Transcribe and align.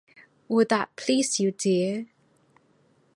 Will 0.47 0.65
that 0.67 0.95
please 0.95 1.39
you, 1.39 1.51
dear? 1.51 2.07